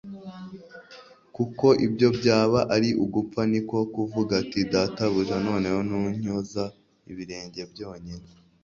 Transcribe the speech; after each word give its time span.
kuko 1.35 1.65
ibyo 1.85 2.07
byaba 2.17 2.59
ari 2.75 2.89
ugupfa. 3.03 3.41
Niko 3.51 3.77
kuvuga 3.95 4.31
ati: 4.43 4.59
"Databuja 4.73 5.35
noneho 5.47 5.79
ntunyoza 5.87 6.63
ibirenge 7.11 7.61
byonyine 7.71 8.29